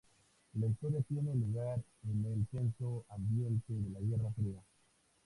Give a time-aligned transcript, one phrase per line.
[0.55, 4.63] La historia tiene lugar en el tenso ambiente de la Guerra Fría.